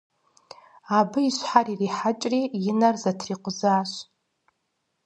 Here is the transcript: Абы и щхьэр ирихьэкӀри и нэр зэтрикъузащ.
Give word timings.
Абы 0.97 1.19
и 1.27 1.31
щхьэр 1.37 1.67
ирихьэкӀри 1.73 2.41
и 2.69 2.73
нэр 2.79 2.95
зэтрикъузащ. 3.01 3.91